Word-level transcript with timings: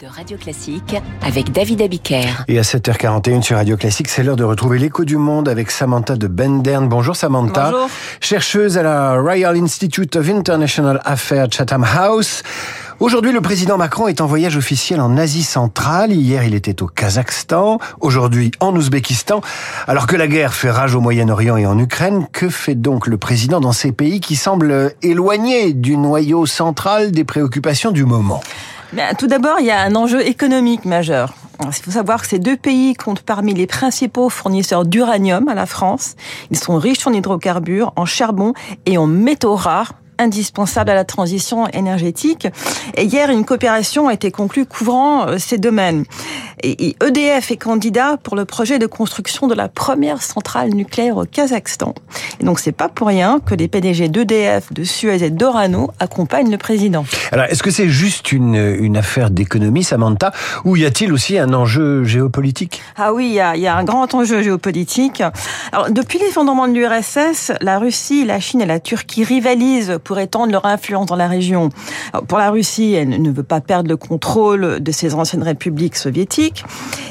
de 0.00 0.06
Radio 0.06 0.36
Classique 0.36 0.94
avec 1.26 1.50
David 1.50 1.82
Abiker. 1.82 2.44
Et 2.46 2.58
à 2.58 2.62
7h41 2.62 3.42
sur 3.42 3.56
Radio 3.56 3.76
Classique, 3.76 4.08
c'est 4.08 4.22
l'heure 4.22 4.36
de 4.36 4.44
retrouver 4.44 4.78
l'écho 4.78 5.04
du 5.04 5.16
monde 5.16 5.48
avec 5.48 5.70
Samantha 5.70 6.14
de 6.14 6.28
Bendern. 6.28 6.88
Bonjour 6.88 7.16
Samantha. 7.16 7.70
Bonjour. 7.70 7.88
Chercheuse 8.20 8.78
à 8.78 8.82
la 8.82 9.20
Royal 9.20 9.56
Institute 9.56 10.14
of 10.14 10.28
International 10.28 11.00
Affairs 11.04 11.48
Chatham 11.50 11.84
House. 11.84 12.42
Aujourd'hui, 13.00 13.32
le 13.32 13.40
président 13.40 13.76
Macron 13.76 14.06
est 14.06 14.20
en 14.20 14.26
voyage 14.26 14.56
officiel 14.56 15.00
en 15.00 15.16
Asie 15.16 15.42
centrale. 15.42 16.12
Hier, 16.12 16.44
il 16.44 16.54
était 16.54 16.80
au 16.80 16.86
Kazakhstan. 16.86 17.80
Aujourd'hui, 18.00 18.52
en 18.60 18.76
Ouzbékistan. 18.76 19.40
Alors 19.88 20.06
que 20.06 20.14
la 20.14 20.28
guerre 20.28 20.54
fait 20.54 20.70
rage 20.70 20.94
au 20.94 21.00
Moyen-Orient 21.00 21.56
et 21.56 21.66
en 21.66 21.78
Ukraine, 21.78 22.26
que 22.32 22.48
fait 22.48 22.76
donc 22.76 23.08
le 23.08 23.18
président 23.18 23.60
dans 23.60 23.72
ces 23.72 23.90
pays 23.90 24.20
qui 24.20 24.36
semblent 24.36 24.92
éloignés 25.02 25.72
du 25.72 25.96
noyau 25.96 26.46
central 26.46 27.10
des 27.10 27.24
préoccupations 27.24 27.90
du 27.90 28.04
moment? 28.04 28.40
Ben, 28.94 29.12
tout 29.16 29.26
d'abord, 29.26 29.58
il 29.58 29.66
y 29.66 29.72
a 29.72 29.80
un 29.80 29.96
enjeu 29.96 30.24
économique 30.24 30.84
majeur. 30.84 31.34
Il 31.66 31.72
faut 31.72 31.90
savoir 31.90 32.22
que 32.22 32.28
ces 32.28 32.38
deux 32.38 32.56
pays 32.56 32.94
comptent 32.94 33.22
parmi 33.22 33.52
les 33.52 33.66
principaux 33.66 34.28
fournisseurs 34.28 34.84
d'uranium 34.84 35.48
à 35.48 35.54
la 35.54 35.66
France. 35.66 36.14
Ils 36.52 36.56
sont 36.56 36.76
riches 36.76 37.04
en 37.04 37.12
hydrocarbures, 37.12 37.92
en 37.96 38.04
charbon 38.04 38.52
et 38.86 38.96
en 38.96 39.08
métaux 39.08 39.56
rares 39.56 39.94
indispensable 40.18 40.90
à 40.90 40.94
la 40.94 41.04
transition 41.04 41.68
énergétique. 41.68 42.48
Et 42.96 43.04
hier, 43.04 43.30
une 43.30 43.44
coopération 43.44 44.08
a 44.08 44.14
été 44.14 44.30
conclue 44.30 44.66
couvrant 44.66 45.28
euh, 45.28 45.38
ces 45.38 45.58
domaines. 45.58 46.04
Et 46.62 46.96
EDF 47.04 47.50
est 47.50 47.56
candidat 47.58 48.16
pour 48.16 48.36
le 48.36 48.46
projet 48.46 48.78
de 48.78 48.86
construction 48.86 49.48
de 49.48 49.54
la 49.54 49.68
première 49.68 50.22
centrale 50.22 50.70
nucléaire 50.70 51.18
au 51.18 51.24
Kazakhstan. 51.26 51.94
Et 52.40 52.44
donc, 52.44 52.58
c'est 52.58 52.72
pas 52.72 52.88
pour 52.88 53.08
rien 53.08 53.40
que 53.44 53.54
les 53.54 53.68
PDG 53.68 54.08
d'EDF, 54.08 54.72
de 54.72 54.82
Suez 54.82 55.22
et 55.22 55.30
d'Orano 55.30 55.90
accompagnent 56.00 56.50
le 56.50 56.56
président. 56.56 57.04
Alors, 57.32 57.44
est-ce 57.46 57.62
que 57.62 57.70
c'est 57.70 57.90
juste 57.90 58.32
une, 58.32 58.54
une 58.54 58.96
affaire 58.96 59.30
d'économie, 59.30 59.84
Samantha, 59.84 60.32
ou 60.64 60.76
y 60.76 60.86
a-t-il 60.86 61.12
aussi 61.12 61.38
un 61.38 61.52
enjeu 61.52 62.04
géopolitique? 62.04 62.80
Ah 62.96 63.12
oui, 63.12 63.26
il 63.26 63.34
y, 63.34 63.40
a, 63.40 63.56
y 63.56 63.66
a 63.66 63.76
un 63.76 63.84
grand 63.84 64.14
enjeu 64.14 64.40
géopolitique. 64.40 65.22
Alors, 65.72 65.90
depuis 65.90 66.18
l'effondrement 66.18 66.66
de 66.66 66.72
l'URSS, 66.72 67.52
la 67.60 67.78
Russie, 67.78 68.24
la 68.24 68.40
Chine 68.40 68.62
et 68.62 68.66
la 68.66 68.80
Turquie 68.80 69.24
rivalisent 69.24 69.98
pour 70.04 70.18
étendre 70.18 70.52
leur 70.52 70.66
influence 70.66 71.06
dans 71.06 71.16
la 71.16 71.28
région. 71.28 71.70
Pour 72.28 72.38
la 72.38 72.50
Russie, 72.50 72.92
elle 72.92 73.20
ne 73.20 73.30
veut 73.30 73.42
pas 73.42 73.60
perdre 73.60 73.88
le 73.88 73.96
contrôle 73.96 74.80
de 74.80 74.92
ses 74.92 75.14
anciennes 75.14 75.42
républiques 75.42 75.96
soviétiques. 75.96 76.64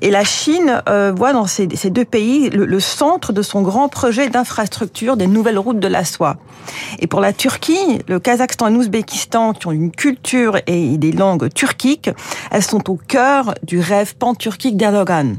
Et 0.00 0.10
la 0.10 0.24
Chine 0.24 0.82
euh, 0.88 1.12
voit 1.14 1.32
dans 1.32 1.46
ces, 1.46 1.66
deux 1.66 2.04
pays 2.04 2.50
le, 2.50 2.66
le, 2.66 2.80
centre 2.80 3.32
de 3.32 3.42
son 3.42 3.62
grand 3.62 3.88
projet 3.88 4.28
d'infrastructure 4.28 5.16
des 5.16 5.26
nouvelles 5.26 5.58
routes 5.58 5.80
de 5.80 5.88
la 5.88 6.04
soie. 6.04 6.36
Et 6.98 7.06
pour 7.06 7.20
la 7.20 7.32
Turquie, 7.32 8.00
le 8.08 8.18
Kazakhstan 8.18 8.68
et 8.68 8.72
l'Ouzbékistan, 8.72 9.52
qui 9.54 9.66
ont 9.66 9.72
une 9.72 9.90
culture 9.90 10.58
et 10.66 10.98
des 10.98 11.12
langues 11.12 11.52
turquiques, 11.52 12.10
elles 12.50 12.62
sont 12.62 12.90
au 12.90 12.96
cœur 12.96 13.54
du 13.62 13.80
rêve 13.80 14.16
pan-turquique 14.16 14.76
d'Erdogan. 14.76 15.36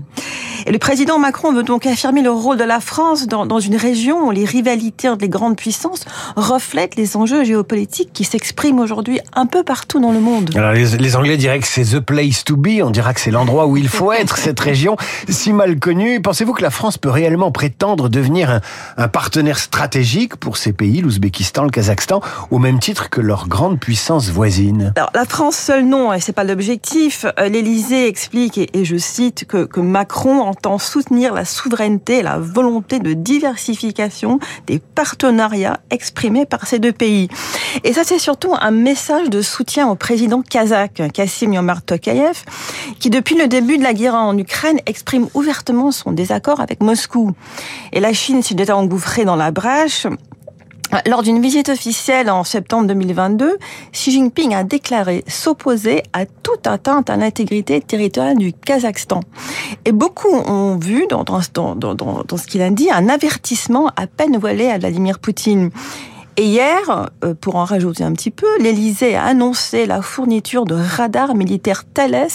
Et 0.67 0.71
le 0.73 0.79
président 0.79 1.17
Macron 1.17 1.53
veut 1.53 1.63
donc 1.63 1.85
affirmer 1.85 2.21
le 2.21 2.29
rôle 2.29 2.57
de 2.57 2.65
la 2.65 2.81
France 2.81 3.25
dans, 3.25 3.45
dans 3.45 3.61
une 3.61 3.77
région 3.77 4.27
où 4.27 4.31
les 4.31 4.43
rivalités 4.43 5.07
entre 5.07 5.21
les 5.21 5.29
grandes 5.29 5.55
puissances 5.55 6.03
reflètent 6.35 6.97
les 6.97 7.15
enjeux 7.15 7.45
géopolitiques 7.45 8.11
qui 8.11 8.25
s'expriment 8.25 8.79
aujourd'hui 8.79 9.21
un 9.33 9.45
peu 9.45 9.63
partout 9.63 10.01
dans 10.01 10.11
le 10.11 10.19
monde. 10.19 10.51
Alors 10.57 10.73
les, 10.73 10.97
les 10.97 11.15
Anglais 11.15 11.37
diraient 11.37 11.61
que 11.61 11.67
c'est 11.67 11.85
the 11.85 12.01
place 12.01 12.43
to 12.43 12.57
be, 12.57 12.81
on 12.83 12.89
dira 12.89 13.13
que 13.13 13.21
c'est 13.21 13.31
l'endroit 13.31 13.65
où 13.65 13.77
il 13.77 13.87
faut 13.87 14.11
être, 14.11 14.37
cette 14.37 14.59
région 14.59 14.97
si 15.29 15.53
mal 15.53 15.79
connue. 15.79 16.21
Pensez-vous 16.21 16.51
que 16.51 16.63
la 16.63 16.69
France 16.69 16.97
peut 16.97 17.09
réellement 17.09 17.53
prétendre 17.53 18.09
devenir 18.09 18.51
un, 18.51 18.61
un 18.97 19.07
partenaire 19.07 19.59
stratégique 19.59 20.35
pour 20.35 20.57
ces 20.57 20.73
pays, 20.73 20.99
l'Ouzbékistan, 20.99 21.63
le 21.63 21.69
Kazakhstan, 21.69 22.19
au 22.51 22.59
même 22.59 22.79
titre 22.79 23.09
que 23.09 23.21
leurs 23.21 23.47
grandes 23.47 23.79
puissances 23.79 24.27
voisines? 24.27 24.91
Alors 24.97 25.11
la 25.13 25.23
France 25.23 25.55
seule 25.55 25.85
non, 25.85 26.11
et 26.11 26.19
c'est 26.19 26.33
pas 26.33 26.43
l'objectif. 26.43 27.25
L'Élysée 27.37 28.09
explique, 28.09 28.57
et, 28.57 28.67
et 28.73 28.83
je 28.83 28.97
cite, 28.97 29.45
que, 29.47 29.63
que 29.63 29.79
Macron 29.79 30.41
entend 30.57 30.79
soutenir 30.79 31.33
la 31.33 31.45
souveraineté 31.45 32.17
et 32.17 32.23
la 32.23 32.39
volonté 32.39 32.99
de 32.99 33.13
diversification 33.13 34.39
des 34.65 34.79
partenariats 34.79 35.79
exprimés 35.91 36.47
par 36.47 36.65
ces 36.65 36.79
deux 36.79 36.91
pays. 36.91 37.27
Et 37.83 37.93
ça, 37.93 38.03
c'est 38.03 38.17
surtout 38.17 38.55
un 38.59 38.71
message 38.71 39.29
de 39.29 39.41
soutien 39.43 39.87
au 39.87 39.95
président 39.95 40.41
kazakh, 40.41 41.01
Kassim 41.13 41.53
Yomar 41.53 41.83
Tokayev, 41.83 42.43
qui 42.99 43.11
depuis 43.11 43.35
le 43.35 43.47
début 43.47 43.77
de 43.77 43.83
la 43.83 43.93
guerre 43.93 44.15
en 44.15 44.35
Ukraine 44.35 44.79
exprime 44.87 45.27
ouvertement 45.35 45.91
son 45.91 46.11
désaccord 46.11 46.59
avec 46.59 46.81
Moscou. 46.81 47.33
Et 47.93 47.99
la 47.99 48.13
Chine 48.13 48.41
s'est 48.41 48.55
déjà 48.55 48.75
engouffrée 48.75 49.25
dans 49.25 49.35
la 49.35 49.51
brèche 49.51 50.07
lors 51.05 51.23
d'une 51.23 51.41
visite 51.41 51.69
officielle 51.69 52.29
en 52.29 52.43
septembre 52.43 52.87
2022, 52.87 53.57
Xi 53.91 54.11
Jinping 54.11 54.53
a 54.53 54.63
déclaré 54.63 55.23
s'opposer 55.27 56.03
à 56.13 56.25
toute 56.25 56.65
atteinte 56.67 57.09
à 57.09 57.17
l'intégrité 57.17 57.81
territoriale 57.81 58.37
du 58.37 58.53
Kazakhstan. 58.53 59.21
Et 59.85 59.91
beaucoup 59.91 60.33
ont 60.33 60.77
vu 60.77 61.05
dans, 61.09 61.25
ce 61.41 62.47
qu'il 62.47 62.61
a 62.61 62.69
dit 62.69 62.89
un 62.91 63.09
avertissement 63.09 63.91
à 63.95 64.07
peine 64.07 64.37
voilé 64.37 64.67
à 64.67 64.77
Vladimir 64.77 65.19
Poutine. 65.19 65.71
Et 66.39 66.45
hier, 66.45 67.09
euh, 67.23 67.33
pour 67.33 67.55
en 67.55 67.65
rajouter 67.65 68.03
un 68.03 68.13
petit 68.13 68.29
peu, 68.29 68.45
l'Elysée 68.59 69.15
a 69.15 69.23
annoncé 69.23 69.87
la 69.87 70.03
fourniture 70.03 70.65
de 70.65 70.75
radars 70.75 71.33
militaires 71.33 71.83
Thales 71.83 72.27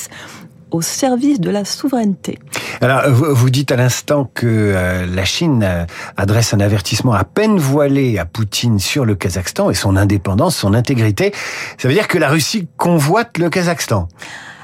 au 0.72 0.82
service 0.82 1.40
de 1.40 1.50
la 1.50 1.64
souveraineté. 1.64 2.38
Alors, 2.80 3.02
vous 3.10 3.50
dites 3.50 3.70
à 3.70 3.76
l'instant 3.76 4.28
que 4.34 4.46
euh, 4.46 5.06
la 5.06 5.24
Chine 5.24 5.62
euh, 5.62 5.84
adresse 6.16 6.54
un 6.54 6.60
avertissement 6.60 7.12
à 7.12 7.24
peine 7.24 7.58
voilé 7.58 8.18
à 8.18 8.24
Poutine 8.24 8.78
sur 8.78 9.04
le 9.04 9.14
Kazakhstan 9.14 9.70
et 9.70 9.74
son 9.74 9.96
indépendance, 9.96 10.56
son 10.56 10.74
intégrité. 10.74 11.32
Ça 11.78 11.88
veut 11.88 11.94
dire 11.94 12.08
que 12.08 12.18
la 12.18 12.28
Russie 12.28 12.66
convoite 12.76 13.38
le 13.38 13.50
Kazakhstan. 13.50 14.08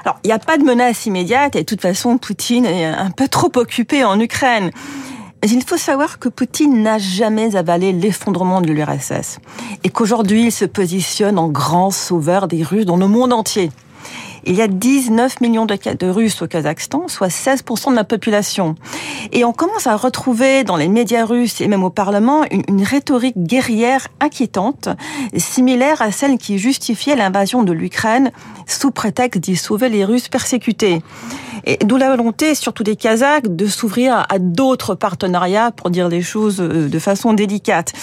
Alors, 0.03 0.19
il 0.23 0.27
n'y 0.27 0.33
a 0.33 0.39
pas 0.39 0.57
de 0.57 0.63
menace 0.63 1.05
immédiate 1.05 1.55
et 1.55 1.59
de 1.59 1.65
toute 1.65 1.81
façon, 1.81 2.17
Poutine 2.17 2.65
est 2.65 2.85
un 2.85 3.11
peu 3.11 3.27
trop 3.27 3.51
occupé 3.55 4.03
en 4.03 4.19
Ukraine. 4.19 4.71
Mais 5.41 5.49
il 5.49 5.63
faut 5.63 5.77
savoir 5.77 6.19
que 6.19 6.27
Poutine 6.27 6.83
n'a 6.83 6.97
jamais 6.97 7.55
avalé 7.55 7.93
l'effondrement 7.93 8.59
de 8.59 8.67
l'URSS 8.67 9.39
et 9.83 9.89
qu'aujourd'hui, 9.89 10.45
il 10.45 10.51
se 10.51 10.65
positionne 10.65 11.39
en 11.39 11.47
grand 11.47 11.91
sauveur 11.91 12.47
des 12.47 12.63
Russes 12.63 12.85
dans 12.85 12.97
le 12.97 13.07
monde 13.07 13.31
entier. 13.31 13.71
Il 14.45 14.55
y 14.55 14.61
a 14.61 14.67
19 14.67 15.41
millions 15.41 15.65
de, 15.65 16.09
Russes 16.09 16.41
au 16.41 16.47
Kazakhstan, 16.47 17.07
soit 17.07 17.27
16% 17.27 17.91
de 17.91 17.95
la 17.95 18.03
population. 18.03 18.75
Et 19.31 19.43
on 19.43 19.53
commence 19.53 19.87
à 19.87 19.95
retrouver 19.95 20.63
dans 20.63 20.77
les 20.77 20.87
médias 20.87 21.25
russes 21.25 21.61
et 21.61 21.67
même 21.67 21.83
au 21.83 21.89
Parlement 21.89 22.43
une, 22.49 22.63
une 22.67 22.83
rhétorique 22.83 23.37
guerrière 23.37 24.07
inquiétante, 24.19 24.89
similaire 25.35 26.01
à 26.01 26.11
celle 26.11 26.37
qui 26.37 26.57
justifiait 26.57 27.15
l'invasion 27.15 27.63
de 27.63 27.73
l'Ukraine 27.73 28.31
sous 28.65 28.91
prétexte 28.91 29.41
d'y 29.41 29.55
sauver 29.55 29.89
les 29.89 30.05
Russes 30.05 30.29
persécutés. 30.29 31.01
Et 31.65 31.77
d'où 31.83 31.97
la 31.97 32.09
volonté, 32.09 32.55
surtout 32.55 32.83
des 32.83 32.95
Kazakhs, 32.95 33.47
de 33.47 33.67
s'ouvrir 33.67 34.25
à 34.29 34.39
d'autres 34.39 34.95
partenariats 34.95 35.71
pour 35.71 35.89
dire 35.89 36.07
les 36.07 36.21
choses 36.21 36.57
de 36.57 36.99
façon 36.99 37.33
délicate. 37.33 37.93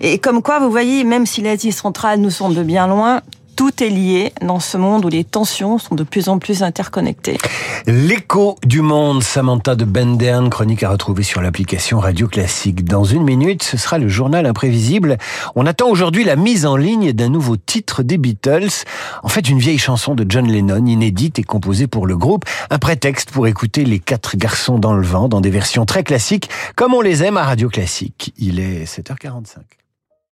Et 0.00 0.18
comme 0.18 0.42
quoi, 0.42 0.58
vous 0.58 0.70
voyez, 0.70 1.04
même 1.04 1.26
si 1.26 1.40
l'Asie 1.40 1.72
centrale 1.72 2.20
nous 2.20 2.30
semble 2.30 2.62
bien 2.64 2.86
loin, 2.86 3.22
tout 3.54 3.82
est 3.82 3.88
lié 3.88 4.32
dans 4.42 4.60
ce 4.60 4.76
monde 4.76 5.04
où 5.04 5.08
les 5.08 5.24
tensions 5.24 5.78
sont 5.78 5.94
de 5.94 6.02
plus 6.02 6.28
en 6.28 6.38
plus 6.38 6.62
interconnectées. 6.62 7.38
L'écho 7.86 8.58
du 8.64 8.80
monde, 8.80 9.22
Samantha 9.22 9.74
de 9.74 9.84
Bendern, 9.84 10.50
chronique 10.50 10.82
à 10.82 10.90
retrouver 10.90 11.22
sur 11.22 11.40
l'application 11.40 12.00
Radio 12.00 12.28
Classique. 12.28 12.84
Dans 12.84 13.04
une 13.04 13.22
minute, 13.22 13.62
ce 13.62 13.76
sera 13.76 13.98
le 13.98 14.08
journal 14.08 14.46
imprévisible. 14.46 15.18
On 15.54 15.66
attend 15.66 15.88
aujourd'hui 15.88 16.24
la 16.24 16.36
mise 16.36 16.66
en 16.66 16.76
ligne 16.76 17.12
d'un 17.12 17.28
nouveau 17.28 17.56
titre 17.56 18.02
des 18.02 18.18
Beatles. 18.18 18.84
En 19.22 19.28
fait, 19.28 19.48
une 19.48 19.58
vieille 19.58 19.78
chanson 19.78 20.14
de 20.14 20.26
John 20.28 20.50
Lennon, 20.50 20.86
inédite 20.86 21.38
et 21.38 21.44
composée 21.44 21.86
pour 21.86 22.06
le 22.06 22.16
groupe. 22.16 22.44
Un 22.70 22.78
prétexte 22.78 23.30
pour 23.30 23.46
écouter 23.46 23.84
les 23.84 23.98
quatre 23.98 24.36
garçons 24.36 24.78
dans 24.78 24.94
le 24.94 25.06
vent 25.06 25.28
dans 25.28 25.40
des 25.40 25.50
versions 25.50 25.86
très 25.86 26.02
classiques, 26.02 26.50
comme 26.76 26.94
on 26.94 27.00
les 27.00 27.22
aime 27.22 27.36
à 27.36 27.44
Radio 27.44 27.68
Classique. 27.68 28.32
Il 28.38 28.58
est 28.58 28.84
7h45. 28.84 29.58